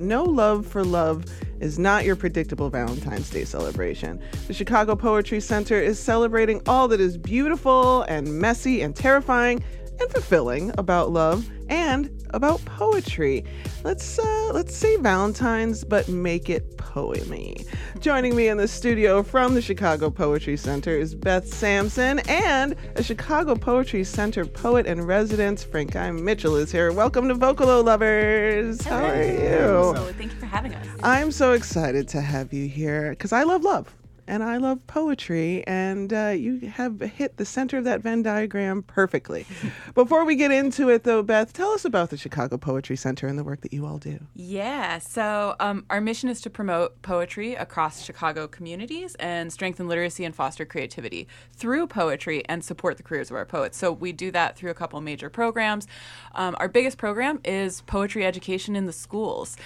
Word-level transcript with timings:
No 0.00 0.24
Love 0.24 0.66
for 0.66 0.82
Love 0.82 1.26
is 1.60 1.78
not 1.78 2.06
your 2.06 2.16
predictable 2.16 2.70
Valentine's 2.70 3.28
Day 3.28 3.44
celebration. 3.44 4.18
The 4.46 4.54
Chicago 4.54 4.96
Poetry 4.96 5.40
Center 5.40 5.78
is 5.78 5.98
celebrating 5.98 6.62
all 6.66 6.88
that 6.88 7.02
is 7.02 7.18
beautiful 7.18 8.02
and 8.02 8.40
messy 8.40 8.80
and 8.80 8.96
terrifying 8.96 9.62
and 10.00 10.10
fulfilling 10.10 10.72
about 10.78 11.10
love 11.10 11.48
and 11.68 12.10
about 12.30 12.64
poetry. 12.64 13.44
Let's 13.84 14.18
uh, 14.18 14.50
let's 14.52 14.74
say 14.74 14.96
Valentine's, 14.96 15.84
but 15.84 16.08
make 16.08 16.50
it 16.50 16.76
poemy. 16.76 17.66
Joining 18.00 18.34
me 18.34 18.48
in 18.48 18.56
the 18.56 18.66
studio 18.66 19.22
from 19.22 19.54
the 19.54 19.62
Chicago 19.62 20.10
Poetry 20.10 20.56
Center 20.56 20.96
is 20.96 21.14
Beth 21.14 21.46
Sampson 21.46 22.20
and 22.28 22.74
a 22.96 23.02
Chicago 23.02 23.54
Poetry 23.54 24.04
Center 24.04 24.44
poet 24.44 24.86
and 24.86 25.06
resident, 25.06 25.66
Frankeim 25.70 26.24
Mitchell, 26.24 26.56
is 26.56 26.72
here. 26.72 26.92
Welcome 26.92 27.28
to 27.28 27.34
Vocalo 27.34 27.84
lovers. 27.84 28.82
How 28.84 29.04
are 29.04 29.22
you? 29.22 29.94
So 29.94 30.12
thank 30.18 30.32
you 30.32 30.38
for 30.38 30.46
having 30.46 30.74
us. 30.74 30.86
I'm 31.02 31.30
so 31.30 31.52
excited 31.52 32.08
to 32.08 32.20
have 32.20 32.52
you 32.52 32.68
here 32.68 33.10
because 33.10 33.32
I 33.32 33.44
love 33.44 33.62
love 33.62 33.94
and 34.30 34.44
I 34.44 34.58
love 34.58 34.86
poetry, 34.86 35.64
and 35.66 36.12
uh, 36.12 36.28
you 36.28 36.60
have 36.60 37.00
hit 37.00 37.36
the 37.36 37.44
center 37.44 37.78
of 37.78 37.84
that 37.84 38.00
Venn 38.00 38.22
diagram 38.22 38.84
perfectly. 38.84 39.44
Before 39.94 40.24
we 40.24 40.36
get 40.36 40.52
into 40.52 40.88
it, 40.88 41.02
though, 41.02 41.24
Beth, 41.24 41.52
tell 41.52 41.70
us 41.70 41.84
about 41.84 42.10
the 42.10 42.16
Chicago 42.16 42.56
Poetry 42.56 42.96
Center 42.96 43.26
and 43.26 43.36
the 43.36 43.42
work 43.42 43.62
that 43.62 43.72
you 43.72 43.84
all 43.84 43.98
do. 43.98 44.20
Yeah, 44.36 44.98
so 44.98 45.56
um, 45.58 45.84
our 45.90 46.00
mission 46.00 46.28
is 46.28 46.40
to 46.42 46.50
promote 46.50 47.02
poetry 47.02 47.56
across 47.56 48.04
Chicago 48.04 48.46
communities 48.46 49.16
and 49.16 49.52
strengthen 49.52 49.88
literacy 49.88 50.24
and 50.24 50.32
foster 50.32 50.64
creativity 50.64 51.26
through 51.52 51.88
poetry 51.88 52.44
and 52.48 52.62
support 52.62 52.98
the 52.98 53.02
careers 53.02 53.30
of 53.30 53.36
our 53.36 53.44
poets. 53.44 53.76
So 53.78 53.90
we 53.90 54.12
do 54.12 54.30
that 54.30 54.56
through 54.56 54.70
a 54.70 54.74
couple 54.74 55.00
major 55.00 55.28
programs. 55.28 55.88
Um, 56.36 56.54
our 56.60 56.68
biggest 56.68 56.98
program 56.98 57.40
is 57.44 57.80
poetry 57.80 58.24
education 58.24 58.76
in 58.76 58.86
the 58.86 58.92
schools 58.92 59.56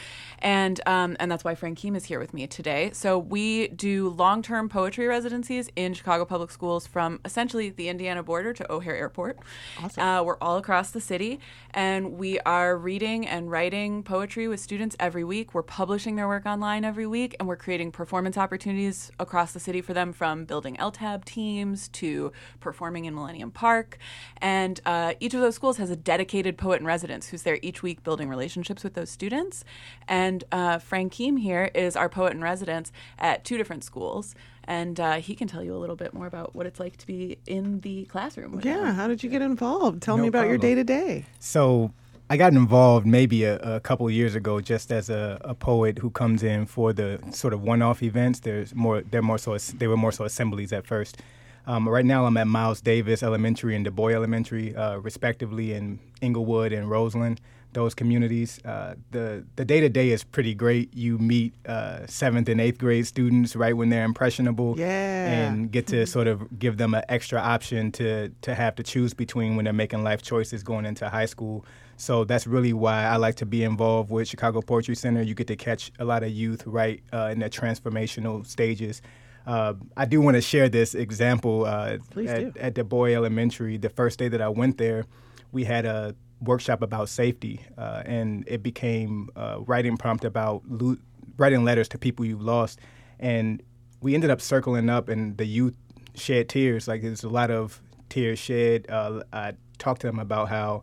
and 0.44 0.78
um, 0.86 1.16
and 1.18 1.32
that's 1.32 1.42
why 1.42 1.54
Frankeim 1.54 1.96
is 1.96 2.04
here 2.04 2.20
with 2.20 2.34
me 2.34 2.46
today. 2.46 2.90
So 2.92 3.18
we 3.18 3.68
do 3.68 4.10
long-term 4.10 4.68
poetry 4.68 5.06
residencies 5.06 5.70
in 5.74 5.94
Chicago 5.94 6.26
Public 6.26 6.50
Schools 6.50 6.86
from 6.86 7.18
essentially 7.24 7.70
the 7.70 7.88
Indiana 7.88 8.22
border 8.22 8.52
to 8.52 8.70
O'Hare 8.70 8.94
Airport. 8.94 9.38
Awesome. 9.82 10.02
Uh, 10.02 10.22
we're 10.22 10.36
all 10.42 10.58
across 10.58 10.90
the 10.90 11.00
city, 11.00 11.40
and 11.70 12.12
we 12.12 12.38
are 12.40 12.76
reading 12.76 13.26
and 13.26 13.50
writing 13.50 14.02
poetry 14.02 14.46
with 14.46 14.60
students 14.60 14.94
every 15.00 15.24
week. 15.24 15.54
We're 15.54 15.62
publishing 15.62 16.16
their 16.16 16.28
work 16.28 16.44
online 16.44 16.84
every 16.84 17.06
week, 17.06 17.34
and 17.40 17.48
we're 17.48 17.56
creating 17.56 17.92
performance 17.92 18.36
opportunities 18.36 19.10
across 19.18 19.52
the 19.52 19.60
city 19.60 19.80
for 19.80 19.94
them, 19.94 20.12
from 20.12 20.44
building 20.44 20.76
LTAB 20.76 21.24
teams 21.24 21.88
to 21.88 22.32
performing 22.60 23.06
in 23.06 23.14
Millennium 23.14 23.50
Park. 23.50 23.96
And 24.42 24.78
uh, 24.84 25.14
each 25.20 25.32
of 25.32 25.40
those 25.40 25.54
schools 25.54 25.78
has 25.78 25.88
a 25.88 25.96
dedicated 25.96 26.58
poet 26.58 26.80
in 26.80 26.86
residence 26.86 27.28
who's 27.28 27.44
there 27.44 27.58
each 27.62 27.82
week 27.82 28.04
building 28.04 28.28
relationships 28.28 28.84
with 28.84 28.92
those 28.92 29.08
students. 29.08 29.64
And 30.06 30.33
and 30.34 30.44
uh, 30.50 30.78
Frankeim 30.78 31.36
here 31.36 31.70
is 31.74 31.94
our 31.94 32.08
poet 32.08 32.32
in 32.32 32.42
residence 32.42 32.90
at 33.18 33.44
two 33.44 33.56
different 33.56 33.84
schools. 33.84 34.34
And 34.64 34.98
uh, 34.98 35.14
he 35.16 35.34
can 35.34 35.46
tell 35.46 35.62
you 35.62 35.76
a 35.76 35.78
little 35.78 35.94
bit 35.94 36.12
more 36.12 36.26
about 36.26 36.56
what 36.56 36.66
it's 36.66 36.80
like 36.80 36.96
to 36.96 37.06
be 37.06 37.38
in 37.46 37.80
the 37.80 38.06
classroom. 38.06 38.60
yeah, 38.64 38.92
how 38.94 39.06
did 39.06 39.22
you 39.22 39.30
get 39.30 39.42
involved? 39.42 40.02
Tell 40.02 40.16
no 40.16 40.22
me 40.22 40.28
about 40.28 40.40
problem. 40.40 40.50
your 40.50 40.58
day 40.58 40.74
to 40.74 40.84
day. 40.84 41.26
So, 41.38 41.92
I 42.30 42.38
got 42.38 42.54
involved 42.54 43.06
maybe 43.06 43.44
a, 43.44 43.58
a 43.58 43.80
couple 43.80 44.10
years 44.10 44.34
ago, 44.34 44.62
just 44.62 44.90
as 44.90 45.10
a, 45.10 45.38
a, 45.42 45.54
poet 45.54 45.98
who 45.98 46.08
comes 46.08 46.42
in 46.42 46.64
for 46.64 46.94
the 46.94 47.20
sort 47.30 47.52
of 47.52 47.62
one-off 47.62 48.02
events. 48.02 48.40
There's 48.40 48.74
more. 48.74 49.02
They're 49.02 49.20
more 49.20 49.36
so. 49.36 49.58
They 49.58 49.86
were 49.86 49.98
more 49.98 50.10
so 50.10 50.24
assemblies 50.24 50.72
at 50.72 50.86
first. 50.86 51.18
Um, 51.66 51.86
right 51.86 52.04
now, 52.04 52.24
I'm 52.24 52.38
at 52.38 52.46
Miles 52.46 52.80
Davis 52.80 53.22
Elementary 53.22 53.76
and 53.76 53.84
Du 53.84 53.90
Bois 53.90 54.12
Elementary, 54.12 54.74
uh, 54.74 54.96
respectively, 54.96 55.74
in 55.74 55.98
Englewood 56.22 56.72
and 56.72 56.88
Roseland 56.88 57.42
those 57.74 57.94
communities. 57.94 58.58
Uh, 58.64 58.94
the 59.10 59.44
the 59.56 59.64
day 59.64 59.80
to 59.80 59.88
day 59.88 60.10
is 60.10 60.24
pretty 60.24 60.54
great. 60.54 60.94
You 60.94 61.18
meet 61.18 61.54
uh, 61.66 62.06
seventh 62.06 62.48
and 62.48 62.60
eighth 62.60 62.78
grade 62.78 63.06
students 63.06 63.54
right 63.54 63.76
when 63.76 63.90
they're 63.90 64.04
impressionable, 64.04 64.78
yeah. 64.78 65.30
and 65.30 65.70
get 65.70 65.86
to 65.88 66.06
sort 66.16 66.26
of 66.26 66.58
give 66.58 66.78
them 66.78 66.94
an 66.94 67.02
extra 67.08 67.38
option 67.38 67.92
to 67.92 68.30
to 68.40 68.54
have 68.54 68.74
to 68.76 68.82
choose 68.82 69.12
between 69.12 69.56
when 69.56 69.64
they're 69.64 69.74
making 69.74 70.02
life 70.02 70.22
choices 70.22 70.62
going 70.62 70.86
into 70.86 71.08
high 71.08 71.26
school. 71.26 71.64
So 71.96 72.24
that's 72.24 72.46
really 72.46 72.72
why 72.72 73.04
I 73.04 73.16
like 73.16 73.36
to 73.36 73.46
be 73.46 73.62
involved 73.62 74.10
with 74.10 74.28
Chicago 74.28 74.60
Poetry 74.60 74.96
Center. 74.96 75.22
You 75.22 75.34
get 75.34 75.46
to 75.48 75.56
catch 75.56 75.92
a 75.98 76.04
lot 76.04 76.22
of 76.22 76.30
youth 76.30 76.66
right 76.66 77.02
uh, 77.12 77.28
in 77.30 77.38
their 77.38 77.48
transformational 77.48 78.46
stages. 78.46 79.00
Uh, 79.46 79.74
I 79.96 80.06
do 80.06 80.20
want 80.20 80.36
to 80.36 80.40
share 80.40 80.68
this 80.68 80.94
example 80.94 81.66
uh, 81.66 81.98
at, 82.16 82.56
at 82.56 82.74
Du 82.74 82.82
Bois 82.82 83.12
Elementary. 83.14 83.76
The 83.76 83.90
first 83.90 84.18
day 84.18 84.28
that 84.28 84.40
I 84.40 84.48
went 84.48 84.78
there, 84.78 85.04
we 85.52 85.64
had 85.64 85.84
a 85.84 86.14
workshop 86.44 86.82
about 86.82 87.08
safety, 87.08 87.60
uh, 87.78 88.02
and 88.04 88.44
it 88.46 88.62
became 88.62 89.28
a 89.36 89.60
writing 89.60 89.96
prompt 89.96 90.24
about 90.24 90.62
lo- 90.68 90.96
writing 91.36 91.64
letters 91.64 91.88
to 91.88 91.98
people 91.98 92.24
you've 92.24 92.42
lost, 92.42 92.78
and 93.18 93.62
we 94.00 94.14
ended 94.14 94.30
up 94.30 94.40
circling 94.40 94.88
up, 94.88 95.08
and 95.08 95.36
the 95.38 95.46
youth 95.46 95.74
shed 96.14 96.48
tears. 96.48 96.88
Like 96.88 97.02
there's 97.02 97.24
a 97.24 97.28
lot 97.28 97.50
of 97.50 97.82
tears 98.08 98.38
shed. 98.38 98.86
Uh, 98.88 99.22
I 99.32 99.54
talked 99.78 100.02
to 100.02 100.06
them 100.06 100.18
about 100.18 100.48
how 100.48 100.82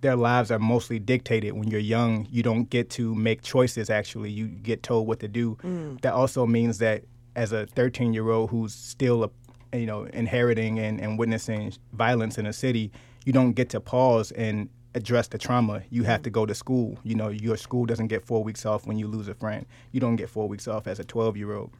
their 0.00 0.16
lives 0.16 0.50
are 0.50 0.58
mostly 0.58 0.98
dictated 0.98 1.52
when 1.54 1.68
you're 1.68 1.80
young. 1.80 2.26
You 2.30 2.42
don't 2.42 2.68
get 2.68 2.90
to 2.90 3.14
make 3.14 3.42
choices. 3.42 3.88
Actually, 3.88 4.30
you 4.30 4.48
get 4.48 4.82
told 4.82 5.06
what 5.06 5.20
to 5.20 5.28
do. 5.28 5.56
Mm. 5.62 6.00
That 6.02 6.12
also 6.12 6.46
means 6.46 6.78
that 6.78 7.04
as 7.36 7.52
a 7.52 7.66
13 7.66 8.12
year 8.12 8.28
old 8.30 8.50
who's 8.50 8.74
still 8.74 9.24
a, 9.24 9.30
you 9.76 9.86
know 9.86 10.04
inheriting 10.04 10.78
and, 10.78 11.00
and 11.00 11.18
witnessing 11.18 11.72
violence 11.92 12.36
in 12.36 12.46
a 12.46 12.52
city, 12.52 12.90
you 13.24 13.32
don't 13.32 13.52
get 13.52 13.70
to 13.70 13.80
pause 13.80 14.32
and 14.32 14.68
address 14.94 15.28
the 15.28 15.38
trauma, 15.38 15.82
you 15.90 16.04
have 16.04 16.22
to 16.22 16.30
go 16.30 16.46
to 16.46 16.54
school. 16.54 16.98
You 17.02 17.14
know, 17.14 17.28
your 17.28 17.56
school 17.56 17.86
doesn't 17.86 18.08
get 18.08 18.24
four 18.24 18.42
weeks 18.44 18.66
off 18.66 18.86
when 18.86 18.98
you 18.98 19.06
lose 19.06 19.28
a 19.28 19.34
friend. 19.34 19.66
You 19.92 20.00
don't 20.00 20.16
get 20.16 20.28
four 20.28 20.48
weeks 20.48 20.68
off 20.68 20.86
as 20.86 20.98
a 20.98 21.04
12 21.04 21.36
year 21.36 21.54
old. 21.54 21.72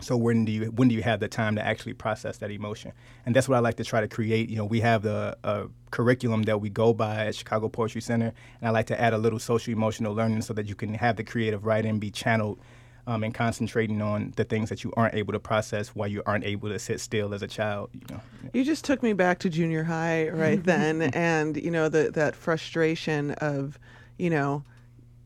So 0.00 0.16
when 0.16 0.44
do 0.44 0.52
you 0.52 0.66
when 0.66 0.88
do 0.88 0.94
you 0.94 1.02
have 1.02 1.18
the 1.18 1.26
time 1.26 1.56
to 1.56 1.64
actually 1.64 1.94
process 1.94 2.38
that 2.38 2.52
emotion? 2.52 2.92
And 3.26 3.34
that's 3.34 3.48
what 3.48 3.56
I 3.56 3.58
like 3.58 3.76
to 3.76 3.84
try 3.84 4.00
to 4.00 4.06
create. 4.06 4.48
You 4.48 4.56
know, 4.56 4.64
we 4.64 4.80
have 4.80 5.02
the 5.02 5.36
uh, 5.42 5.64
curriculum 5.90 6.44
that 6.44 6.60
we 6.60 6.70
go 6.70 6.92
by 6.92 7.26
at 7.26 7.34
Chicago 7.34 7.68
Poetry 7.68 8.00
Center, 8.00 8.32
and 8.60 8.68
I 8.68 8.70
like 8.70 8.86
to 8.86 9.00
add 9.00 9.12
a 9.12 9.18
little 9.18 9.40
social 9.40 9.72
emotional 9.72 10.14
learning 10.14 10.42
so 10.42 10.54
that 10.54 10.66
you 10.66 10.76
can 10.76 10.94
have 10.94 11.16
the 11.16 11.24
creative 11.24 11.66
writing 11.66 11.98
be 11.98 12.10
channeled 12.12 12.60
um, 13.08 13.24
and 13.24 13.32
concentrating 13.32 14.02
on 14.02 14.34
the 14.36 14.44
things 14.44 14.68
that 14.68 14.84
you 14.84 14.92
aren't 14.94 15.14
able 15.14 15.32
to 15.32 15.40
process 15.40 15.88
while 15.88 16.06
you 16.06 16.22
aren't 16.26 16.44
able 16.44 16.68
to 16.68 16.78
sit 16.78 17.00
still 17.00 17.32
as 17.32 17.42
a 17.42 17.48
child. 17.48 17.88
You 17.94 18.02
know. 18.10 18.20
You 18.52 18.64
just 18.64 18.84
took 18.84 19.02
me 19.02 19.14
back 19.14 19.38
to 19.40 19.48
junior 19.48 19.82
high 19.82 20.28
right 20.28 20.62
then, 20.72 21.02
and 21.02 21.56
you 21.56 21.70
know 21.70 21.88
the 21.88 22.10
that 22.12 22.36
frustration 22.36 23.30
of, 23.32 23.78
you 24.18 24.28
know, 24.28 24.62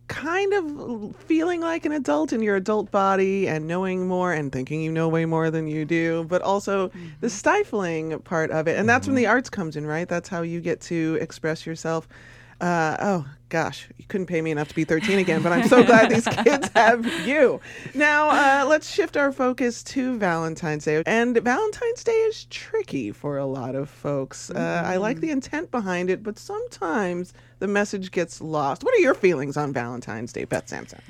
kind 0.06 0.52
of 0.52 1.16
feeling 1.16 1.60
like 1.60 1.84
an 1.84 1.90
adult 1.90 2.32
in 2.32 2.40
your 2.40 2.54
adult 2.54 2.92
body 2.92 3.48
and 3.48 3.66
knowing 3.66 4.06
more 4.06 4.32
and 4.32 4.52
thinking 4.52 4.80
you 4.80 4.92
know 4.92 5.08
way 5.08 5.24
more 5.24 5.50
than 5.50 5.66
you 5.66 5.84
do, 5.84 6.24
but 6.28 6.40
also 6.40 6.88
mm-hmm. 6.88 7.08
the 7.20 7.28
stifling 7.28 8.16
part 8.20 8.52
of 8.52 8.68
it. 8.68 8.78
And 8.78 8.88
that's 8.88 9.06
mm-hmm. 9.06 9.14
when 9.14 9.22
the 9.24 9.26
arts 9.26 9.50
comes 9.50 9.74
in, 9.74 9.86
right? 9.86 10.08
That's 10.08 10.28
how 10.28 10.42
you 10.42 10.60
get 10.60 10.80
to 10.82 11.18
express 11.20 11.66
yourself. 11.66 12.06
Uh, 12.60 12.96
oh 13.00 13.26
gosh, 13.52 13.86
you 13.98 14.06
couldn't 14.08 14.28
pay 14.28 14.40
me 14.40 14.50
enough 14.50 14.68
to 14.68 14.74
be 14.74 14.82
13 14.82 15.18
again, 15.18 15.42
but 15.42 15.52
I'm 15.52 15.68
so 15.68 15.84
glad 15.84 16.10
these 16.10 16.26
kids 16.44 16.70
have 16.74 17.04
you. 17.28 17.60
Now, 17.94 18.30
uh, 18.30 18.66
let's 18.66 18.90
shift 18.90 19.14
our 19.14 19.30
focus 19.30 19.82
to 19.82 20.16
Valentine's 20.16 20.86
Day. 20.86 21.02
And 21.04 21.36
Valentine's 21.36 22.02
Day 22.02 22.12
is 22.12 22.46
tricky 22.46 23.12
for 23.12 23.36
a 23.36 23.44
lot 23.44 23.74
of 23.74 23.90
folks. 23.90 24.50
Uh. 24.50 24.82
I 24.86 24.96
like 24.96 25.20
the 25.20 25.30
intent 25.30 25.70
behind 25.70 26.08
it, 26.08 26.22
but 26.22 26.38
sometimes 26.38 27.34
the 27.58 27.68
message 27.68 28.10
gets 28.10 28.40
lost. 28.40 28.82
What 28.84 28.94
are 28.94 29.00
your 29.00 29.14
feelings 29.14 29.58
on 29.58 29.72
Valentine's 29.72 30.32
Day, 30.32 30.44
Beth 30.44 30.68
Sampson? 30.68 31.00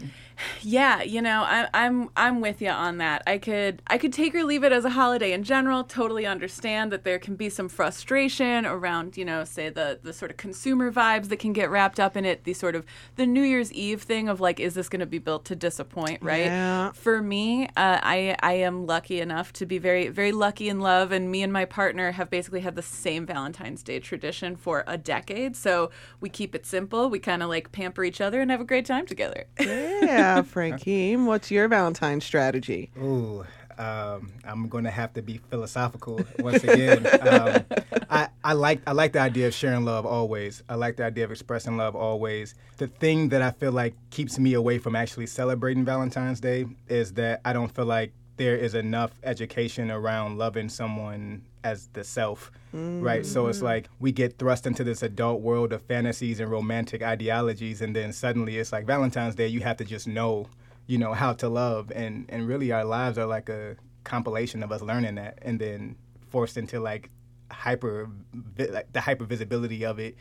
Yeah, 0.62 1.02
you 1.02 1.22
know, 1.22 1.42
I, 1.42 1.68
I'm 1.74 2.10
I'm 2.16 2.40
with 2.40 2.60
you 2.60 2.70
on 2.70 2.98
that. 2.98 3.22
I 3.26 3.38
could 3.38 3.82
I 3.86 3.98
could 3.98 4.12
take 4.12 4.34
or 4.34 4.44
leave 4.44 4.64
it 4.64 4.72
as 4.72 4.84
a 4.84 4.90
holiday 4.90 5.32
in 5.32 5.44
general. 5.44 5.84
Totally 5.84 6.26
understand 6.26 6.92
that 6.92 7.04
there 7.04 7.18
can 7.18 7.36
be 7.36 7.48
some 7.48 7.68
frustration 7.68 8.66
around, 8.66 9.16
you 9.16 9.24
know, 9.24 9.44
say 9.44 9.70
the 9.70 10.00
the 10.02 10.12
sort 10.12 10.30
of 10.30 10.36
consumer 10.36 10.90
vibes 10.90 11.28
that 11.28 11.38
can 11.38 11.52
get 11.52 11.70
wrapped 11.70 12.00
up 12.00 12.16
in 12.16 12.24
it 12.24 12.31
it 12.32 12.44
the 12.44 12.52
sort 12.52 12.74
of 12.74 12.84
the 13.16 13.26
New 13.26 13.42
Year's 13.42 13.72
Eve 13.72 14.02
thing 14.02 14.28
of 14.28 14.40
like, 14.40 14.58
is 14.58 14.74
this 14.74 14.88
going 14.88 15.00
to 15.00 15.06
be 15.06 15.18
built 15.18 15.44
to 15.46 15.56
disappoint? 15.56 16.22
Right. 16.22 16.46
Yeah. 16.46 16.92
For 16.92 17.22
me, 17.22 17.66
uh, 17.76 18.00
I 18.02 18.36
I 18.42 18.54
am 18.54 18.86
lucky 18.86 19.20
enough 19.20 19.52
to 19.54 19.66
be 19.66 19.78
very 19.78 20.08
very 20.08 20.32
lucky 20.32 20.68
in 20.68 20.80
love, 20.80 21.12
and 21.12 21.30
me 21.30 21.42
and 21.42 21.52
my 21.52 21.64
partner 21.64 22.12
have 22.12 22.30
basically 22.30 22.60
had 22.60 22.74
the 22.74 22.82
same 22.82 23.26
Valentine's 23.26 23.82
Day 23.82 24.00
tradition 24.00 24.56
for 24.56 24.84
a 24.86 24.98
decade. 24.98 25.56
So 25.56 25.90
we 26.20 26.28
keep 26.28 26.54
it 26.54 26.66
simple. 26.66 27.08
We 27.08 27.18
kind 27.18 27.42
of 27.42 27.48
like 27.48 27.72
pamper 27.72 28.04
each 28.04 28.20
other 28.20 28.40
and 28.40 28.50
have 28.50 28.60
a 28.60 28.64
great 28.64 28.86
time 28.86 29.06
together. 29.06 29.44
yeah, 29.58 30.42
Frankie, 30.52 31.16
what's 31.16 31.50
your 31.50 31.68
Valentine's 31.68 32.24
strategy? 32.24 32.90
Ooh. 32.98 33.44
Um, 33.78 34.32
I'm 34.44 34.68
going 34.68 34.84
to 34.84 34.90
have 34.90 35.12
to 35.14 35.22
be 35.22 35.38
philosophical 35.38 36.20
once 36.38 36.64
again. 36.64 37.06
um, 37.28 37.64
I, 38.10 38.28
I 38.44 38.52
like 38.52 38.82
I 38.86 38.92
like 38.92 39.12
the 39.12 39.20
idea 39.20 39.46
of 39.46 39.54
sharing 39.54 39.84
love 39.84 40.04
always. 40.04 40.62
I 40.68 40.74
like 40.74 40.96
the 40.96 41.04
idea 41.04 41.24
of 41.24 41.30
expressing 41.30 41.76
love 41.76 41.96
always. 41.96 42.54
The 42.76 42.88
thing 42.88 43.30
that 43.30 43.42
I 43.42 43.50
feel 43.50 43.72
like 43.72 43.94
keeps 44.10 44.38
me 44.38 44.54
away 44.54 44.78
from 44.78 44.94
actually 44.96 45.26
celebrating 45.26 45.84
Valentine's 45.84 46.40
Day 46.40 46.66
is 46.88 47.14
that 47.14 47.40
I 47.44 47.52
don't 47.52 47.74
feel 47.74 47.86
like 47.86 48.12
there 48.36 48.56
is 48.56 48.74
enough 48.74 49.12
education 49.22 49.90
around 49.90 50.38
loving 50.38 50.68
someone 50.68 51.42
as 51.64 51.88
the 51.92 52.02
self, 52.02 52.50
right? 52.72 53.24
So 53.24 53.46
it's 53.46 53.62
like 53.62 53.88
we 54.00 54.10
get 54.12 54.38
thrust 54.38 54.66
into 54.66 54.82
this 54.84 55.02
adult 55.02 55.40
world 55.42 55.72
of 55.72 55.82
fantasies 55.82 56.40
and 56.40 56.50
romantic 56.50 57.02
ideologies, 57.02 57.80
and 57.82 57.94
then 57.94 58.12
suddenly 58.12 58.58
it's 58.58 58.72
like 58.72 58.84
Valentine's 58.86 59.34
Day, 59.34 59.46
you 59.46 59.60
have 59.60 59.76
to 59.76 59.84
just 59.84 60.06
know, 60.06 60.48
you 60.86 60.98
know, 60.98 61.12
how 61.12 61.32
to 61.34 61.48
love, 61.48 61.90
and 61.94 62.26
and 62.28 62.46
really 62.46 62.72
our 62.72 62.84
lives 62.84 63.18
are 63.18 63.26
like 63.26 63.48
a 63.48 63.76
compilation 64.04 64.62
of 64.62 64.72
us 64.72 64.82
learning 64.82 65.14
that, 65.16 65.38
and 65.42 65.60
then 65.60 65.96
forced 66.28 66.56
into 66.56 66.80
like 66.80 67.10
hyper, 67.50 68.08
like 68.56 68.92
the 68.92 69.00
hyper 69.00 69.24
visibility 69.24 69.84
of 69.84 69.98
it. 69.98 70.16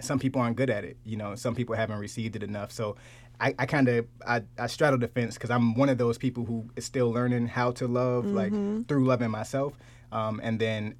Some 0.00 0.18
people 0.18 0.40
aren't 0.40 0.56
good 0.56 0.70
at 0.70 0.84
it, 0.84 0.96
you 1.04 1.16
know. 1.16 1.34
Some 1.36 1.54
people 1.54 1.74
haven't 1.76 1.98
received 1.98 2.36
it 2.36 2.42
enough, 2.42 2.72
so. 2.72 2.96
I, 3.40 3.54
I 3.58 3.66
kind 3.66 3.88
of 3.88 4.06
I, 4.24 4.42
I 4.56 4.68
straddle 4.68 5.00
the 5.00 5.08
fence 5.08 5.34
because 5.34 5.50
I'm 5.50 5.74
one 5.74 5.88
of 5.88 5.98
those 5.98 6.16
people 6.16 6.44
who 6.44 6.68
is 6.76 6.84
still 6.84 7.10
learning 7.10 7.48
how 7.48 7.72
to 7.72 7.88
love 7.88 8.26
like 8.26 8.52
through 8.86 9.04
loving 9.06 9.30
myself, 9.30 9.76
um, 10.12 10.38
and 10.44 10.60
then 10.60 10.94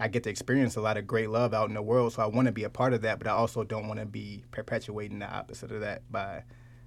I 0.00 0.08
get 0.08 0.24
to 0.24 0.30
experience 0.30 0.74
a 0.74 0.80
lot 0.80 0.96
of 0.96 1.06
great 1.06 1.30
love 1.30 1.54
out 1.54 1.68
in 1.68 1.74
the 1.74 1.82
world. 1.82 2.14
So 2.14 2.22
I 2.22 2.26
want 2.26 2.46
to 2.46 2.52
be 2.52 2.64
a 2.64 2.70
part 2.70 2.94
of 2.94 3.02
that, 3.02 3.18
but 3.18 3.28
I 3.28 3.32
also 3.32 3.62
don't 3.62 3.86
want 3.86 4.00
to 4.00 4.06
be 4.06 4.42
perpetuating 4.50 5.20
the 5.20 5.30
opposite 5.30 5.70
of 5.70 5.82
that 5.82 6.10
by, 6.10 6.42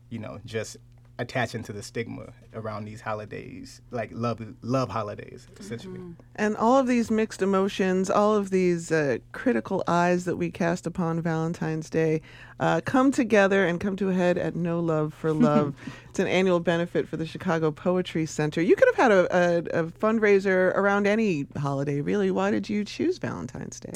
you 0.10 0.20
know, 0.20 0.40
just 0.46 0.76
attaching 1.20 1.64
to 1.64 1.74
the 1.74 1.82
stigma 1.82 2.32
around 2.54 2.86
these 2.86 3.02
holidays, 3.02 3.82
like 3.92 4.10
love 4.14 4.42
love 4.62 4.90
holidays, 4.90 5.48
essentially. 5.60 6.00
And 6.36 6.56
all 6.58 6.78
of 6.78 6.88
these 6.88 7.10
mixed 7.10 7.42
emotions, 7.42 8.10
all 8.10 8.36
of 8.36 8.50
these 8.52 8.92
uh, 8.92 9.18
critical 9.32 9.84
eyes 9.88 10.26
that 10.26 10.36
we 10.38 10.52
cast 10.52 10.86
upon 10.86 11.22
Valentine's 11.22 11.90
Day 11.90 12.22
uh, 12.60 12.82
come 12.86 13.12
together 13.12 13.66
and 13.66 13.80
come 13.80 13.96
to 13.96 14.10
a 14.10 14.14
head 14.14 14.38
at 14.38 14.56
No 14.56 14.80
Love 14.80 15.14
for 15.14 15.32
Love. 15.48 15.74
it's 16.10 16.20
an 16.20 16.28
annual 16.28 16.60
benefit 16.60 17.08
for 17.08 17.18
the 17.18 17.26
Chicago 17.26 17.72
Poetry 17.72 18.26
Center. 18.26 18.62
You 18.62 18.76
could 18.76 18.88
have 18.90 18.96
had 18.96 19.12
a, 19.12 19.20
a, 19.36 19.82
a 19.82 19.84
fundraiser 19.86 20.74
around 20.76 21.08
any 21.08 21.48
holiday, 21.58 22.02
really. 22.02 22.32
Why 22.32 22.52
did 22.52 22.70
you 22.70 22.84
choose 22.84 23.18
Valentine's 23.18 23.80
Day? 23.80 23.94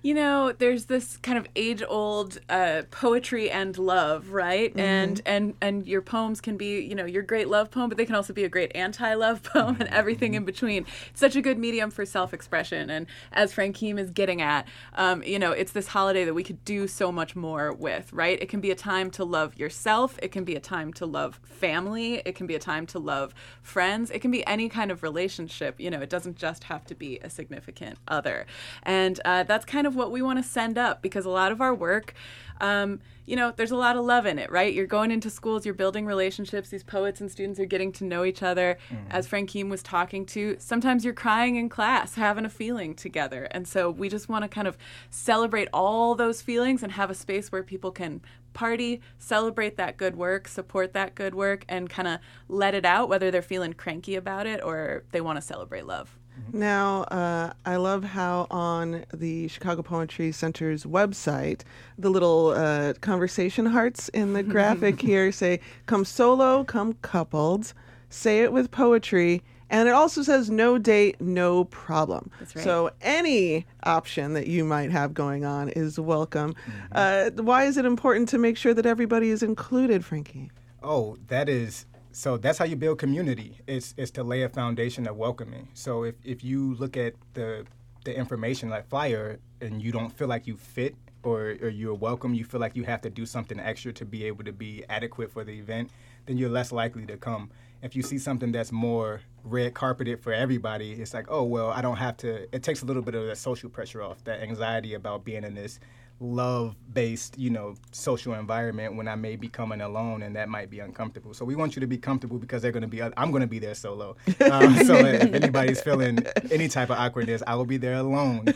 You 0.00 0.14
know, 0.14 0.52
there's 0.52 0.86
this 0.86 1.16
kind 1.16 1.36
of 1.36 1.46
age-old 1.56 2.38
uh, 2.48 2.82
poetry 2.90 3.50
and 3.50 3.76
love, 3.76 4.30
right? 4.30 4.72
And 4.76 5.20
and 5.26 5.54
and 5.60 5.86
your 5.86 6.02
poems 6.02 6.40
can 6.40 6.56
be, 6.56 6.80
you 6.80 6.94
know, 6.94 7.04
your 7.04 7.22
great 7.22 7.48
love 7.48 7.70
poem, 7.70 7.88
but 7.88 7.98
they 7.98 8.06
can 8.06 8.14
also 8.14 8.32
be 8.32 8.44
a 8.44 8.48
great 8.48 8.70
anti-love 8.76 9.42
poem 9.42 9.76
and 9.80 9.88
everything 9.88 10.34
in 10.34 10.44
between. 10.44 10.86
It's 11.10 11.20
such 11.20 11.34
a 11.34 11.42
good 11.42 11.58
medium 11.58 11.90
for 11.90 12.06
self-expression, 12.06 12.90
and 12.90 13.06
as 13.32 13.52
Frankeim 13.52 13.98
is 13.98 14.10
getting 14.10 14.40
at, 14.40 14.68
um, 14.94 15.22
you 15.24 15.38
know, 15.38 15.50
it's 15.50 15.72
this 15.72 15.88
holiday 15.88 16.24
that 16.24 16.34
we 16.34 16.44
could 16.44 16.64
do 16.64 16.86
so 16.86 17.10
much 17.10 17.34
more 17.34 17.72
with, 17.72 18.12
right? 18.12 18.40
It 18.40 18.48
can 18.48 18.60
be 18.60 18.70
a 18.70 18.76
time 18.76 19.10
to 19.12 19.24
love 19.24 19.58
yourself. 19.58 20.18
It 20.22 20.30
can 20.30 20.44
be 20.44 20.54
a 20.54 20.60
time 20.60 20.92
to 20.94 21.06
love 21.06 21.40
family. 21.42 22.22
It 22.24 22.36
can 22.36 22.46
be 22.46 22.54
a 22.54 22.60
time 22.60 22.86
to 22.86 23.00
love 23.00 23.34
friends. 23.62 24.10
It 24.10 24.20
can 24.20 24.30
be 24.30 24.46
any 24.46 24.68
kind 24.68 24.92
of 24.92 25.02
relationship. 25.02 25.80
You 25.80 25.90
know, 25.90 26.00
it 26.00 26.08
doesn't 26.08 26.36
just 26.36 26.64
have 26.64 26.84
to 26.86 26.94
be 26.94 27.18
a 27.18 27.28
significant 27.28 27.98
other, 28.06 28.46
and 28.84 29.18
uh, 29.24 29.42
that's 29.42 29.64
kind 29.64 29.86
of 29.86 29.87
what 29.94 30.10
we 30.10 30.22
want 30.22 30.38
to 30.38 30.42
send 30.42 30.78
up 30.78 31.02
because 31.02 31.24
a 31.24 31.30
lot 31.30 31.52
of 31.52 31.60
our 31.60 31.74
work 31.74 32.14
um, 32.60 33.00
you 33.24 33.36
know 33.36 33.52
there's 33.56 33.70
a 33.70 33.76
lot 33.76 33.96
of 33.96 34.04
love 34.04 34.26
in 34.26 34.38
it 34.38 34.50
right? 34.50 34.72
You're 34.72 34.86
going 34.86 35.10
into 35.10 35.30
schools 35.30 35.64
you're 35.64 35.74
building 35.74 36.06
relationships 36.06 36.70
these 36.70 36.82
poets 36.82 37.20
and 37.20 37.30
students 37.30 37.60
are 37.60 37.66
getting 37.66 37.92
to 37.92 38.04
know 38.04 38.24
each 38.24 38.42
other. 38.42 38.78
As 39.10 39.26
Frankeim 39.26 39.68
was 39.68 39.82
talking 39.82 40.26
to 40.26 40.56
sometimes 40.58 41.04
you're 41.04 41.14
crying 41.14 41.56
in 41.56 41.68
class 41.68 42.14
having 42.14 42.44
a 42.44 42.50
feeling 42.50 42.94
together. 42.94 43.44
And 43.50 43.68
so 43.68 43.90
we 43.90 44.08
just 44.08 44.28
want 44.28 44.44
to 44.44 44.48
kind 44.48 44.66
of 44.66 44.76
celebrate 45.10 45.68
all 45.72 46.14
those 46.14 46.42
feelings 46.42 46.82
and 46.82 46.92
have 46.92 47.10
a 47.10 47.14
space 47.14 47.52
where 47.52 47.62
people 47.62 47.90
can 47.90 48.20
party 48.58 49.00
celebrate 49.18 49.76
that 49.76 49.96
good 49.96 50.16
work 50.16 50.48
support 50.48 50.92
that 50.92 51.14
good 51.14 51.32
work 51.32 51.64
and 51.68 51.88
kind 51.88 52.08
of 52.08 52.18
let 52.48 52.74
it 52.74 52.84
out 52.84 53.08
whether 53.08 53.30
they're 53.30 53.40
feeling 53.40 53.72
cranky 53.72 54.16
about 54.16 54.48
it 54.48 54.60
or 54.64 55.04
they 55.12 55.20
want 55.20 55.36
to 55.36 55.40
celebrate 55.40 55.86
love 55.86 56.18
Now, 56.52 57.02
uh, 57.02 57.52
I 57.64 57.76
love 57.76 58.02
how 58.02 58.48
on 58.50 59.04
the 59.14 59.46
Chicago 59.46 59.82
Poetry 59.82 60.32
Center's 60.32 60.84
website, 60.84 61.60
the 61.96 62.10
little 62.10 62.48
uh, 62.48 62.94
conversation 63.00 63.66
hearts 63.66 64.08
in 64.08 64.32
the 64.32 64.42
graphic 64.54 65.00
here 65.00 65.30
say, 65.30 65.60
come 65.86 66.04
solo, 66.04 66.64
come 66.64 66.94
coupled, 66.94 67.72
say 68.10 68.40
it 68.42 68.52
with 68.52 68.72
poetry. 68.72 69.42
And 69.70 69.88
it 69.88 69.92
also 69.92 70.22
says 70.22 70.50
no 70.50 70.78
date, 70.78 71.20
no 71.20 71.64
problem. 71.64 72.30
That's 72.38 72.56
right. 72.56 72.64
So 72.64 72.90
any 73.02 73.66
option 73.82 74.34
that 74.34 74.46
you 74.46 74.64
might 74.64 74.90
have 74.90 75.12
going 75.12 75.44
on 75.44 75.68
is 75.70 76.00
welcome. 76.00 76.54
Uh, 76.92 77.30
why 77.36 77.64
is 77.64 77.76
it 77.76 77.84
important 77.84 78.28
to 78.30 78.38
make 78.38 78.56
sure 78.56 78.72
that 78.72 78.86
everybody 78.86 79.30
is 79.30 79.42
included, 79.42 80.04
Frankie? 80.04 80.50
Oh, 80.82 81.16
that 81.26 81.48
is 81.48 81.86
so 82.12 82.36
that's 82.36 82.58
how 82.58 82.64
you 82.64 82.74
build 82.76 82.98
community. 82.98 83.58
It's 83.66 83.94
it's 83.96 84.10
to 84.12 84.24
lay 84.24 84.42
a 84.42 84.48
foundation 84.48 85.06
of 85.06 85.16
welcoming. 85.16 85.68
So 85.74 86.04
if, 86.04 86.16
if 86.24 86.42
you 86.42 86.74
look 86.74 86.96
at 86.96 87.14
the 87.34 87.66
the 88.04 88.16
information 88.16 88.70
like 88.70 88.88
flyer 88.88 89.38
and 89.60 89.82
you 89.82 89.92
don't 89.92 90.10
feel 90.10 90.28
like 90.28 90.46
you 90.46 90.56
fit 90.56 90.96
or, 91.22 91.56
or 91.60 91.68
you're 91.68 91.94
welcome, 91.94 92.34
you 92.34 92.44
feel 92.44 92.60
like 92.60 92.74
you 92.74 92.84
have 92.84 93.00
to 93.02 93.10
do 93.10 93.26
something 93.26 93.60
extra 93.60 93.92
to 93.92 94.04
be 94.04 94.24
able 94.24 94.44
to 94.44 94.52
be 94.52 94.84
adequate 94.88 95.30
for 95.30 95.44
the 95.44 95.52
event, 95.52 95.90
then 96.26 96.38
you're 96.38 96.48
less 96.48 96.72
likely 96.72 97.04
to 97.06 97.16
come. 97.16 97.50
If 97.82 97.94
you 97.94 98.02
see 98.02 98.18
something 98.18 98.52
that's 98.52 98.72
more 98.72 99.20
red 99.44 99.74
carpeted 99.74 100.20
for 100.20 100.32
everybody, 100.32 100.92
it's 100.92 101.14
like, 101.14 101.26
oh 101.28 101.44
well, 101.44 101.70
I 101.70 101.80
don't 101.80 101.96
have 101.96 102.16
to. 102.18 102.54
It 102.54 102.62
takes 102.62 102.82
a 102.82 102.84
little 102.84 103.02
bit 103.02 103.14
of 103.14 103.26
that 103.26 103.38
social 103.38 103.70
pressure 103.70 104.02
off, 104.02 104.22
that 104.24 104.40
anxiety 104.42 104.94
about 104.94 105.24
being 105.24 105.44
in 105.44 105.54
this 105.54 105.78
love 106.20 106.74
based 106.92 107.38
you 107.38 107.48
know 107.48 107.76
social 107.92 108.34
environment 108.34 108.96
when 108.96 109.06
i 109.06 109.14
may 109.14 109.36
be 109.36 109.46
coming 109.46 109.80
alone 109.80 110.22
and 110.22 110.34
that 110.34 110.48
might 110.48 110.68
be 110.68 110.80
uncomfortable. 110.80 111.32
So 111.32 111.44
we 111.44 111.54
want 111.54 111.76
you 111.76 111.80
to 111.80 111.86
be 111.86 111.98
comfortable 111.98 112.38
because 112.38 112.60
they're 112.62 112.72
going 112.72 112.82
to 112.82 112.88
be 112.88 113.02
i'm 113.02 113.30
going 113.30 113.42
to 113.42 113.46
be 113.46 113.58
there 113.58 113.74
solo. 113.74 114.16
Um, 114.50 114.76
so 114.84 114.94
if 114.96 115.32
anybody's 115.34 115.80
feeling 115.80 116.18
any 116.50 116.68
type 116.68 116.90
of 116.90 116.98
awkwardness 116.98 117.42
i 117.46 117.54
will 117.54 117.66
be 117.66 117.76
there 117.76 117.94
alone. 117.94 118.46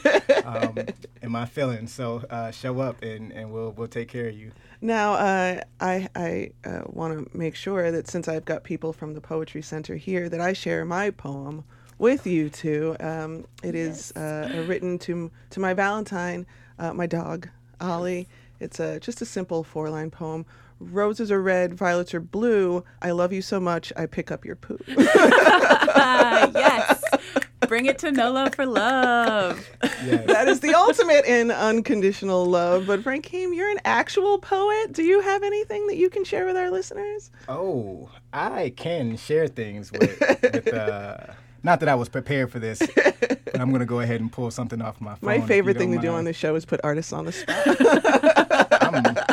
Um, 0.45 0.75
in 1.23 1.31
my 1.31 1.47
feelings. 1.47 1.93
So 1.93 2.25
uh, 2.29 2.51
show 2.51 2.81
up 2.81 3.03
and, 3.03 3.33
and 3.33 3.53
we'll 3.53 3.71
we'll 3.73 3.89
take 3.89 4.09
care 4.09 4.29
of 4.29 4.35
you. 4.35 4.53
Now, 4.81 5.15
uh, 5.15 5.61
I, 5.81 6.09
I 6.17 6.51
uh, 6.65 6.83
want 6.87 7.31
to 7.31 7.39
make 7.39 7.55
sure 7.55 7.93
that 7.93 8.09
since 8.09 8.27
I've 8.27 8.45
got 8.45 8.65
people 8.65 8.93
from 8.93 9.15
the 9.15 9.21
Poetry 9.21 9.63
Center 9.63 9.95
here, 9.95 10.29
that 10.29 10.41
I 10.41 10.53
share 10.53 10.85
my 10.85 11.11
poem 11.11 11.65
with 11.99 12.27
you 12.27 12.51
two. 12.51 12.97
Um, 12.99 13.47
it 13.63 13.77
is 13.77 14.11
uh, 14.13 14.65
written 14.67 14.99
to 15.01 15.31
to 15.51 15.61
my 15.61 15.73
Valentine, 15.73 16.47
uh, 16.79 16.93
my 16.93 17.07
dog, 17.07 17.49
Ollie. 17.81 18.29
It's 18.61 18.79
a, 18.79 19.01
just 19.01 19.21
a 19.21 19.25
simple 19.27 19.65
four 19.65 19.91
line 19.91 20.11
poem. 20.11 20.47
Roses 20.79 21.31
are 21.31 21.41
red, 21.43 21.75
violets 21.75 22.13
are 22.15 22.21
blue. 22.21 22.85
I 23.01 23.11
love 23.13 23.33
you 23.33 23.43
so 23.43 23.59
much, 23.61 23.93
I 23.97 24.07
pick 24.07 24.31
up 24.31 24.45
your 24.45 24.57
poo. 24.57 24.79
Yes. 26.55 27.03
Bring 27.69 27.87
it 27.87 27.99
to 28.01 28.11
No 28.13 28.33
Love 28.33 28.55
for 28.55 28.67
Love. 28.67 29.67
yes. 29.83 30.27
that 30.27 30.49
is 30.49 30.61
the 30.61 30.75
ultimate 30.75 31.25
in 31.25 31.51
unconditional 31.51 32.45
love. 32.45 32.87
But 32.87 33.03
Frankeim, 33.03 33.55
you're 33.55 33.71
an 33.71 33.79
actual 33.85 34.39
poet. 34.39 34.93
Do 34.93 35.03
you 35.05 35.21
have 35.21 35.43
anything 35.43 35.87
that 35.87 35.97
you 35.97 36.11
can 36.11 36.25
share 36.25 36.45
with 36.45 36.57
our 36.57 36.71
listeners? 36.71 37.31
oh 37.49 38.11
i 38.33 38.73
can 38.77 39.17
share 39.17 39.47
things 39.47 39.93
with, 39.93 40.19
with 40.21 40.69
uh, 40.75 41.19
not 41.63 41.81
that 41.81 41.89
i 41.89 41.95
was 41.95 42.09
prepared 42.09 42.51
for 42.51 42.59
this 42.59 42.81
but 42.95 43.61
i'm 43.61 43.69
going 43.71 43.81
to 43.81 43.87
go 43.87 44.01
ahead 44.01 44.21
and 44.21 44.33
pull 44.33 44.51
something 44.51 44.81
off 44.83 45.01
my 45.01 45.15
phone 45.15 45.27
My 45.29 45.41
favorite 45.41 45.77
thing 45.79 45.93
to 45.93 45.99
do 45.99 46.09
on 46.13 46.25
the 46.25 46.33
show 46.33 46.55
is 46.55 46.65
put 46.65 46.81
artists 46.85 47.13
on 47.13 47.27
the 47.27 47.33
spot. 47.33 49.29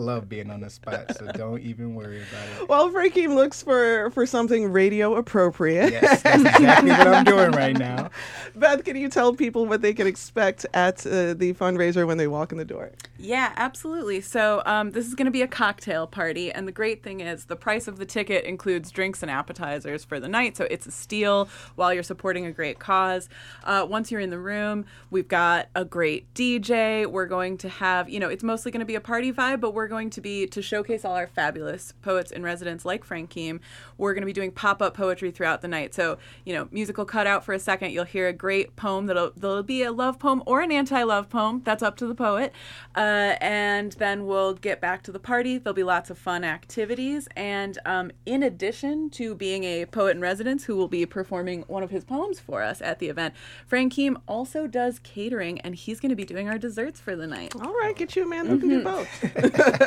I'm, 0.00 0.06
love 0.06 0.28
being 0.28 0.50
on 0.50 0.60
the 0.60 0.70
spot, 0.70 1.16
so 1.16 1.30
don't 1.32 1.60
even 1.60 1.94
worry 1.94 2.22
about 2.22 2.62
it. 2.62 2.68
Well, 2.68 2.90
Frankie 2.90 3.28
looks 3.28 3.62
for 3.62 4.10
for 4.10 4.26
something 4.26 4.70
radio 4.70 5.16
appropriate. 5.16 5.92
Yes, 5.92 6.22
that's 6.22 6.42
exactly 6.42 6.90
what 6.90 7.06
I'm 7.06 7.24
doing 7.24 7.52
right 7.52 7.76
now. 7.76 8.10
Beth, 8.54 8.84
can 8.84 8.96
you 8.96 9.08
tell 9.08 9.34
people 9.34 9.66
what 9.66 9.82
they 9.82 9.94
can 9.94 10.06
expect 10.06 10.66
at 10.74 11.06
uh, 11.06 11.34
the 11.34 11.52
fundraiser 11.54 12.06
when 12.06 12.18
they 12.18 12.26
walk 12.26 12.52
in 12.52 12.58
the 12.58 12.64
door? 12.64 12.92
Yeah, 13.18 13.52
absolutely. 13.56 14.20
So 14.20 14.62
um, 14.66 14.92
this 14.92 15.06
is 15.06 15.14
going 15.14 15.26
to 15.26 15.30
be 15.30 15.42
a 15.42 15.48
cocktail 15.48 16.06
party, 16.06 16.50
and 16.50 16.66
the 16.66 16.72
great 16.72 17.02
thing 17.02 17.20
is 17.20 17.44
the 17.44 17.56
price 17.56 17.86
of 17.86 17.98
the 17.98 18.06
ticket 18.06 18.44
includes 18.44 18.90
drinks 18.90 19.22
and 19.22 19.30
appetizers 19.30 20.04
for 20.04 20.18
the 20.18 20.28
night, 20.28 20.56
so 20.56 20.66
it's 20.70 20.86
a 20.86 20.90
steal 20.90 21.48
while 21.76 21.92
you're 21.92 22.02
supporting 22.02 22.46
a 22.46 22.52
great 22.52 22.78
cause. 22.78 23.28
Uh, 23.64 23.86
once 23.88 24.10
you're 24.10 24.20
in 24.20 24.30
the 24.30 24.38
room, 24.38 24.86
we've 25.10 25.28
got 25.28 25.68
a 25.74 25.84
great 25.84 26.32
DJ. 26.34 27.06
We're 27.06 27.26
going 27.26 27.58
to 27.58 27.68
have, 27.68 28.08
you 28.08 28.20
know, 28.20 28.28
it's 28.28 28.42
mostly 28.42 28.72
going 28.72 28.80
to 28.80 28.86
be 28.86 28.94
a 28.94 29.00
party 29.00 29.32
vibe, 29.32 29.60
but 29.60 29.74
we're 29.74 29.88
going 29.90 30.08
to 30.08 30.22
be 30.22 30.46
to 30.46 30.62
showcase 30.62 31.04
all 31.04 31.14
our 31.14 31.26
fabulous 31.26 31.92
poets 32.00 32.30
in 32.30 32.42
residence 32.42 32.86
like 32.86 33.04
Frankeim. 33.04 33.60
We're 33.98 34.14
going 34.14 34.22
to 34.22 34.26
be 34.26 34.32
doing 34.32 34.52
pop-up 34.52 34.94
poetry 34.94 35.30
throughout 35.30 35.60
the 35.60 35.68
night. 35.68 35.92
So, 35.92 36.16
you 36.46 36.54
know, 36.54 36.68
musical 36.70 37.04
cutout 37.04 37.44
for 37.44 37.52
a 37.52 37.58
second. 37.58 37.90
You'll 37.90 38.04
hear 38.04 38.28
a 38.28 38.32
great 38.32 38.76
poem 38.76 39.04
that'll 39.04 39.32
that'll 39.36 39.62
be 39.62 39.82
a 39.82 39.92
love 39.92 40.18
poem 40.18 40.42
or 40.46 40.62
an 40.62 40.72
anti-love 40.72 41.28
poem. 41.28 41.60
That's 41.64 41.82
up 41.82 41.98
to 41.98 42.06
the 42.06 42.14
poet. 42.14 42.54
Uh, 42.96 43.36
and 43.42 43.92
then 43.92 44.26
we'll 44.26 44.54
get 44.54 44.80
back 44.80 45.02
to 45.02 45.12
the 45.12 45.18
party. 45.18 45.58
There'll 45.58 45.74
be 45.74 45.82
lots 45.82 46.08
of 46.08 46.16
fun 46.16 46.44
activities. 46.44 47.28
And 47.36 47.78
um, 47.84 48.12
in 48.24 48.42
addition 48.42 49.10
to 49.10 49.34
being 49.34 49.64
a 49.64 49.84
poet 49.86 50.16
in 50.16 50.22
residence 50.22 50.64
who 50.64 50.76
will 50.76 50.88
be 50.88 51.04
performing 51.04 51.62
one 51.66 51.82
of 51.82 51.90
his 51.90 52.04
poems 52.04 52.40
for 52.40 52.62
us 52.62 52.80
at 52.80 52.98
the 53.00 53.08
event, 53.08 53.34
Frankeim 53.66 54.18
also 54.28 54.66
does 54.66 54.98
catering, 55.00 55.60
and 55.60 55.74
he's 55.74 56.00
going 56.00 56.10
to 56.10 56.16
be 56.16 56.24
doing 56.24 56.48
our 56.48 56.58
desserts 56.58 57.00
for 57.00 57.16
the 57.16 57.26
night. 57.26 57.54
All 57.60 57.74
right, 57.74 57.96
get 57.96 58.14
you 58.16 58.24
a 58.24 58.26
man 58.26 58.46
who 58.46 58.58
can 58.58 58.68
do 58.68 58.82
both. 58.84 59.08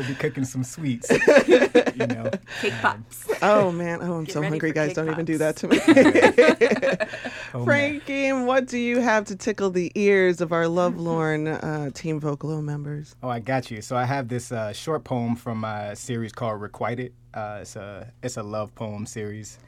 we'll 0.00 0.08
be 0.08 0.14
cooking 0.14 0.44
some 0.44 0.64
sweets. 0.64 1.10
you 1.46 2.06
know. 2.06 2.30
Cake 2.60 2.72
pops. 2.80 3.28
Oh 3.42 3.70
man, 3.70 4.00
oh 4.02 4.14
I'm 4.14 4.24
Get 4.24 4.32
so 4.32 4.42
hungry, 4.42 4.72
guys. 4.72 4.94
Don't 4.94 5.10
even 5.10 5.24
do 5.24 5.38
that 5.38 5.56
to 5.56 5.68
me. 5.68 7.06
Oh, 7.52 7.58
man. 7.58 7.64
Frankie, 7.64 8.32
what 8.32 8.68
do 8.68 8.78
you 8.78 9.00
have 9.00 9.24
to 9.24 9.34
tickle 9.34 9.70
the 9.70 9.90
ears 9.96 10.40
of 10.40 10.52
our 10.52 10.68
lovelorn 10.68 11.48
uh, 11.48 11.90
Team 11.90 12.20
Vocalo 12.20 12.62
members? 12.62 13.16
Oh, 13.24 13.28
I 13.28 13.40
got 13.40 13.72
you. 13.72 13.82
So 13.82 13.96
I 13.96 14.04
have 14.04 14.28
this 14.28 14.52
uh, 14.52 14.72
short 14.72 15.02
poem 15.02 15.34
from 15.34 15.58
my 15.58 15.94
series 15.94 16.30
called 16.30 16.60
Requited. 16.60 17.12
Uh, 17.34 17.58
it's 17.62 17.74
a 17.74 18.12
it's 18.22 18.36
a 18.36 18.42
love 18.44 18.72
poem 18.76 19.04
series, 19.04 19.58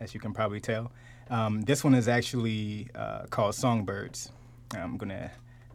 as 0.00 0.14
you 0.14 0.20
can 0.20 0.32
probably 0.32 0.58
tell. 0.58 0.90
Um, 1.30 1.62
this 1.62 1.84
one 1.84 1.94
is 1.94 2.08
actually 2.08 2.88
uh, 2.96 3.26
called 3.30 3.54
Songbirds. 3.54 4.32
I'm 4.74 4.96
gonna 4.96 5.30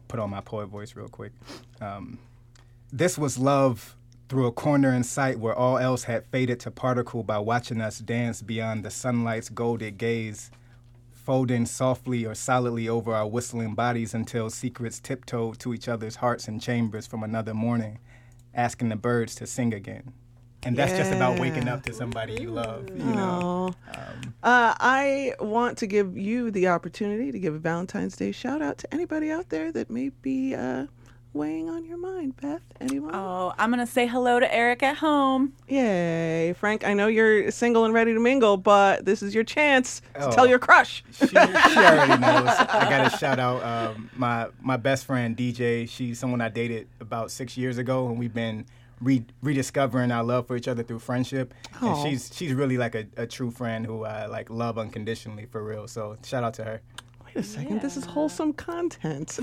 put 0.08 0.20
on 0.20 0.28
my 0.28 0.42
poet 0.42 0.66
voice 0.66 0.94
real 0.94 1.08
quick. 1.08 1.32
Um, 1.80 2.18
this 2.92 3.16
was 3.16 3.38
love 3.38 3.96
through 4.28 4.46
a 4.46 4.52
corner 4.52 4.92
in 4.94 5.04
sight 5.04 5.38
where 5.38 5.54
all 5.54 5.78
else 5.78 6.04
had 6.04 6.26
faded 6.26 6.60
to 6.60 6.70
particle 6.70 7.22
by 7.22 7.38
watching 7.38 7.80
us 7.80 7.98
dance 7.98 8.42
beyond 8.42 8.84
the 8.84 8.90
sunlight's 8.90 9.48
golded 9.48 9.98
gaze, 9.98 10.50
folding 11.12 11.66
softly 11.66 12.24
or 12.24 12.34
solidly 12.34 12.88
over 12.88 13.14
our 13.14 13.26
whistling 13.26 13.74
bodies 13.74 14.14
until 14.14 14.50
secrets 14.50 15.00
tiptoed 15.00 15.58
to 15.58 15.74
each 15.74 15.88
other's 15.88 16.16
hearts 16.16 16.48
and 16.48 16.60
chambers 16.60 17.06
from 17.06 17.22
another 17.22 17.54
morning, 17.54 17.98
asking 18.54 18.88
the 18.88 18.96
birds 18.96 19.34
to 19.34 19.46
sing 19.46 19.74
again. 19.74 20.12
And 20.66 20.76
that's 20.78 20.92
just 20.92 21.12
about 21.12 21.38
waking 21.38 21.68
up 21.68 21.82
to 21.82 21.92
somebody 21.92 22.40
you 22.40 22.50
love, 22.50 22.88
you 22.88 23.04
know. 23.04 23.74
Um, 23.94 24.34
Uh, 24.42 24.74
I 24.80 25.34
want 25.38 25.76
to 25.78 25.86
give 25.86 26.16
you 26.16 26.50
the 26.50 26.68
opportunity 26.68 27.30
to 27.32 27.38
give 27.38 27.54
a 27.54 27.58
Valentine's 27.58 28.16
Day 28.16 28.32
shout 28.32 28.62
out 28.62 28.78
to 28.78 28.94
anybody 28.94 29.30
out 29.30 29.50
there 29.50 29.72
that 29.72 29.90
may 29.90 30.08
be 30.08 30.54
uh, 30.54 30.86
weighing 31.34 31.68
on 31.68 31.84
your 31.84 31.98
mind. 31.98 32.36
Beth, 32.40 32.62
anyone? 32.80 33.14
Oh, 33.14 33.52
I'm 33.58 33.70
gonna 33.70 33.86
say 33.86 34.06
hello 34.06 34.40
to 34.40 34.54
Eric 34.54 34.82
at 34.82 34.96
home. 34.96 35.52
Yay, 35.68 36.54
Frank! 36.58 36.86
I 36.86 36.94
know 36.94 37.06
you're 37.08 37.50
single 37.50 37.84
and 37.84 37.92
ready 37.92 38.14
to 38.14 38.20
mingle, 38.20 38.56
but 38.56 39.04
this 39.04 39.22
is 39.22 39.34
your 39.34 39.44
chance 39.44 40.00
to 40.14 40.28
Oh. 40.28 40.30
tell 40.30 40.46
your 40.46 40.58
crush. 40.58 41.04
she, 41.12 41.26
she 41.26 41.36
already 41.36 42.20
knows. 42.20 42.48
I 42.48 42.86
got 42.88 43.10
to 43.10 43.18
shout 43.18 43.38
out 43.38 43.62
um, 43.62 44.08
my 44.16 44.48
my 44.62 44.76
best 44.76 45.04
friend 45.04 45.36
DJ. 45.36 45.88
She's 45.88 46.18
someone 46.18 46.40
I 46.40 46.48
dated 46.48 46.88
about 47.00 47.30
six 47.30 47.56
years 47.58 47.76
ago, 47.78 48.08
and 48.08 48.18
we've 48.18 48.32
been 48.34 48.64
re- 49.00 49.24
rediscovering 49.42 50.10
our 50.12 50.22
love 50.24 50.46
for 50.46 50.56
each 50.56 50.68
other 50.68 50.82
through 50.82 51.00
friendship. 51.00 51.52
Aw. 51.82 51.86
And 52.02 52.08
she's 52.10 52.30
she's 52.34 52.54
really 52.54 52.78
like 52.78 52.94
a, 52.94 53.06
a 53.16 53.26
true 53.26 53.50
friend 53.50 53.84
who 53.84 54.04
I 54.04 54.26
like 54.26 54.48
love 54.50 54.78
unconditionally 54.78 55.46
for 55.46 55.62
real. 55.62 55.88
So 55.88 56.16
shout 56.24 56.44
out 56.44 56.54
to 56.54 56.64
her. 56.64 56.80
Wait 57.34 57.44
a 57.44 57.48
second, 57.48 57.80
this 57.80 57.96
is 57.96 58.04
wholesome 58.04 58.52
content. 58.52 59.30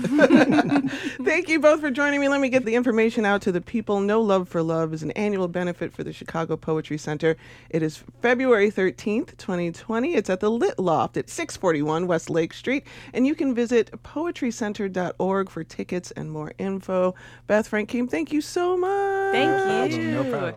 Thank 1.22 1.48
you 1.50 1.60
both 1.60 1.80
for 1.80 1.90
joining 1.90 2.20
me. 2.20 2.28
Let 2.30 2.40
me 2.40 2.48
get 2.48 2.64
the 2.64 2.74
information 2.74 3.26
out 3.26 3.42
to 3.42 3.52
the 3.52 3.60
people. 3.60 4.00
No 4.00 4.22
Love 4.22 4.48
for 4.48 4.62
Love 4.62 4.94
is 4.94 5.02
an 5.02 5.10
annual 5.10 5.46
benefit 5.46 5.92
for 5.92 6.02
the 6.02 6.12
Chicago 6.12 6.56
Poetry 6.56 6.96
Center. 6.96 7.36
It 7.68 7.82
is 7.82 8.02
February 8.22 8.70
13th, 8.70 9.36
2020. 9.36 10.14
It's 10.14 10.30
at 10.30 10.40
the 10.40 10.50
Lit 10.50 10.78
Loft 10.78 11.18
at 11.18 11.28
641 11.28 12.06
West 12.06 12.30
Lake 12.30 12.54
Street. 12.54 12.86
And 13.12 13.26
you 13.26 13.34
can 13.34 13.54
visit 13.54 13.90
poetrycenter.org 14.02 15.50
for 15.50 15.62
tickets 15.62 16.12
and 16.12 16.32
more 16.32 16.54
info. 16.56 17.14
Beth 17.46 17.68
Frankeim, 17.68 18.08
thank 18.08 18.32
you 18.32 18.40
so 18.40 18.78
much. 18.78 19.32
Thank 19.32 19.92
you. 19.92 20.12
No 20.12 20.30
problem. 20.30 20.54